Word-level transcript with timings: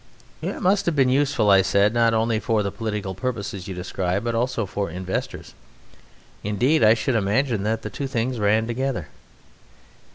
"It 0.41 0.63
must 0.63 0.87
have 0.87 0.95
been 0.95 1.09
useful," 1.09 1.51
I 1.51 1.61
said, 1.61 1.93
"not 1.93 2.11
only 2.11 2.39
for 2.39 2.63
the 2.63 2.71
political 2.71 3.13
purposes 3.13 3.67
you 3.67 3.75
describe, 3.75 4.23
but 4.23 4.33
also 4.33 4.65
for 4.65 4.89
investors. 4.89 5.53
Indeed, 6.43 6.83
I 6.83 6.95
should 6.95 7.13
imagine 7.15 7.61
that 7.65 7.83
the 7.83 7.91
two 7.91 8.07
things 8.07 8.39
ran 8.39 8.65
together." 8.65 9.09